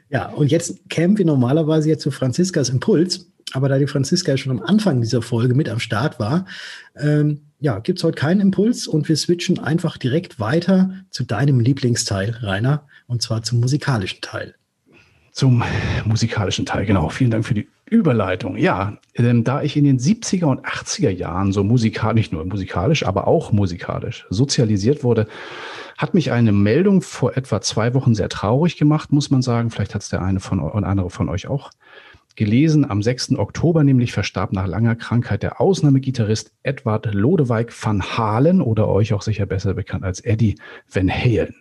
Ja, 0.09 0.29
und 0.29 0.51
jetzt 0.51 0.89
kämen 0.89 1.17
wir 1.17 1.25
normalerweise 1.25 1.89
jetzt 1.89 2.03
zu 2.03 2.11
Franziskas 2.11 2.69
Impuls. 2.69 3.27
Aber 3.53 3.69
da 3.69 3.77
die 3.77 3.87
Franziska 3.87 4.31
ja 4.31 4.37
schon 4.37 4.51
am 4.51 4.61
Anfang 4.61 5.01
dieser 5.01 5.21
Folge 5.21 5.55
mit 5.55 5.69
am 5.69 5.79
Start 5.79 6.19
war, 6.19 6.45
ähm, 6.97 7.41
ja, 7.59 7.79
gibt 7.79 7.99
es 7.99 8.03
heute 8.03 8.19
keinen 8.19 8.41
Impuls 8.41 8.87
und 8.87 9.07
wir 9.07 9.15
switchen 9.15 9.57
einfach 9.57 9.97
direkt 9.97 10.39
weiter 10.39 10.91
zu 11.09 11.23
deinem 11.23 11.59
Lieblingsteil, 11.59 12.37
Rainer, 12.41 12.85
und 13.07 13.21
zwar 13.21 13.43
zum 13.43 13.61
musikalischen 13.61 14.19
Teil. 14.21 14.56
Zum 15.38 15.62
musikalischen 16.03 16.65
Teil, 16.65 16.88
genau. 16.88 17.10
Vielen 17.10 17.29
Dank 17.29 17.46
für 17.46 17.53
die 17.53 17.67
Überleitung. 17.86 18.58
Ja, 18.58 18.98
ähm, 19.13 19.44
da 19.44 19.62
ich 19.62 19.77
in 19.77 19.84
den 19.84 20.00
70er 20.00 20.46
und 20.46 20.65
80er 20.65 21.12
Jahren 21.12 21.51
so 21.51 21.63
musikalisch, 21.63 22.15
nicht 22.15 22.34
nur 22.34 22.44
musikalisch, 22.44 23.06
aber 23.06 23.27
auch 23.27 23.51
musikalisch 23.51 24.25
sozialisiert 24.32 25.03
wurde, 25.03 25.27
hat 25.96 26.15
mich 26.15 26.32
eine 26.32 26.51
Meldung 26.51 27.03
vor 27.03 27.38
etwa 27.38 27.62
zwei 27.62 27.94
Wochen 27.94 28.15
sehr 28.15 28.29
traurig 28.29 28.77
gemacht, 28.77 29.12
muss 29.12 29.29
man 29.29 29.44
sagen. 29.44 29.70
Vielleicht 29.70 29.94
hat 29.94 30.01
es 30.01 30.10
der 30.10 30.24
eine 30.24 30.39
von 30.39 30.60
und 30.60 30.84
andere 30.84 31.12
von 31.12 31.29
euch 31.29 31.46
auch 31.46 31.70
gelesen. 32.36 32.89
Am 32.89 33.03
6. 33.03 33.38
Oktober 33.38 33.84
nämlich 33.84 34.13
verstarb 34.13 34.53
nach 34.53 34.65
langer 34.65 34.96
Krankheit 34.96 35.44
der 35.44 35.62
Ausnahmegitarrist 35.62 36.51
Edward 36.63 37.13
Lodewijk 37.13 37.72
van 37.79 38.01
Halen 38.01 38.60
oder 38.60 38.88
euch 38.88 39.13
auch 39.13 39.22
sicher 39.22 39.46
besser 39.46 39.75
bekannt 39.75 40.03
als 40.03 40.20
Eddie 40.20 40.56
Van 40.91 41.12
Halen. 41.12 41.58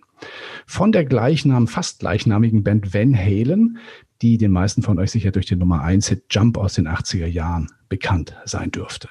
Von 0.66 0.92
der 0.92 1.04
gleichnam, 1.04 1.68
fast 1.68 2.00
gleichnamigen 2.00 2.62
Band 2.62 2.92
Van 2.94 3.16
Halen, 3.16 3.78
die 4.22 4.38
den 4.38 4.50
meisten 4.50 4.82
von 4.82 4.98
euch 4.98 5.10
sicher 5.10 5.30
durch 5.30 5.46
den 5.46 5.58
Nummer 5.58 5.82
1 5.82 6.08
Hit 6.08 6.24
Jump 6.30 6.58
aus 6.58 6.74
den 6.74 6.88
80er 6.88 7.26
Jahren 7.26 7.68
bekannt 7.88 8.34
sein 8.44 8.70
dürfte. 8.70 9.08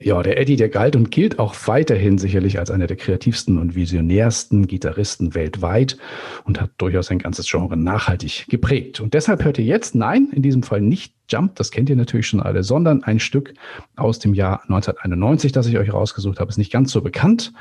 Ja, 0.00 0.22
der 0.22 0.38
Eddie, 0.38 0.54
der 0.54 0.68
galt 0.68 0.94
und 0.94 1.10
gilt 1.10 1.40
auch 1.40 1.56
weiterhin 1.66 2.18
sicherlich 2.18 2.60
als 2.60 2.70
einer 2.70 2.86
der 2.86 2.96
kreativsten 2.96 3.58
und 3.58 3.74
visionärsten 3.74 4.68
Gitarristen 4.68 5.34
weltweit 5.34 5.96
und 6.44 6.60
hat 6.60 6.70
durchaus 6.78 7.10
ein 7.10 7.18
ganzes 7.18 7.50
Genre 7.50 7.76
nachhaltig 7.76 8.46
geprägt. 8.48 9.00
Und 9.00 9.14
deshalb 9.14 9.44
hört 9.44 9.58
ihr 9.58 9.64
jetzt, 9.64 9.96
nein, 9.96 10.28
in 10.32 10.42
diesem 10.42 10.62
Fall 10.62 10.82
nicht 10.82 11.14
Jump, 11.28 11.56
das 11.56 11.72
kennt 11.72 11.90
ihr 11.90 11.96
natürlich 11.96 12.28
schon 12.28 12.40
alle, 12.40 12.62
sondern 12.62 13.02
ein 13.02 13.18
Stück 13.18 13.54
aus 13.96 14.20
dem 14.20 14.34
Jahr 14.34 14.62
1991, 14.62 15.50
das 15.50 15.66
ich 15.66 15.78
euch 15.78 15.92
rausgesucht 15.92 16.38
habe, 16.38 16.48
ist 16.48 16.58
nicht 16.58 16.72
ganz 16.72 16.92
so 16.92 17.02
bekannt, 17.02 17.52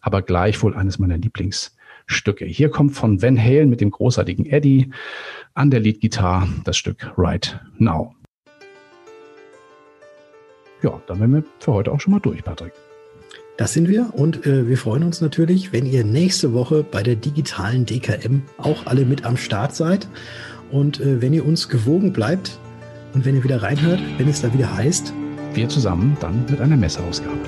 aber 0.00 0.22
gleichwohl 0.22 0.74
eines 0.74 0.98
meiner 0.98 1.18
Lieblingsstücke. 2.02 2.44
Hier 2.44 2.70
kommt 2.70 2.94
von 2.94 3.22
Van 3.22 3.38
Halen 3.38 3.70
mit 3.70 3.80
dem 3.80 3.90
großartigen 3.90 4.46
Eddie 4.46 4.90
an 5.54 5.70
der 5.70 5.80
Leadgitarre 5.80 6.48
das 6.64 6.76
Stück 6.76 7.12
Right 7.16 7.58
Now. 7.78 8.14
Ja, 10.82 11.00
dann 11.06 11.20
wären 11.20 11.34
wir 11.34 11.44
für 11.60 11.72
heute 11.72 11.92
auch 11.92 12.00
schon 12.00 12.12
mal 12.12 12.20
durch, 12.20 12.42
Patrick. 12.42 12.72
Das 13.56 13.74
sind 13.74 13.88
wir 13.88 14.12
und 14.14 14.46
äh, 14.46 14.66
wir 14.66 14.78
freuen 14.78 15.04
uns 15.04 15.20
natürlich, 15.20 15.72
wenn 15.72 15.86
ihr 15.86 16.04
nächste 16.04 16.52
Woche 16.52 16.82
bei 16.82 17.02
der 17.02 17.16
digitalen 17.16 17.86
DKM 17.86 18.42
auch 18.56 18.86
alle 18.86 19.04
mit 19.04 19.24
am 19.24 19.36
Start 19.36 19.74
seid 19.74 20.08
und 20.70 21.00
äh, 21.00 21.20
wenn 21.20 21.32
ihr 21.32 21.44
uns 21.44 21.68
gewogen 21.68 22.12
bleibt 22.12 22.58
und 23.14 23.24
wenn 23.24 23.36
ihr 23.36 23.44
wieder 23.44 23.62
reinhört, 23.62 24.00
wenn 24.16 24.28
es 24.28 24.40
da 24.40 24.52
wieder 24.52 24.74
heißt. 24.74 25.12
Wir 25.54 25.68
zusammen 25.68 26.16
dann 26.18 26.46
mit 26.48 26.62
einer 26.62 26.78
Messeausgabe. 26.78 27.38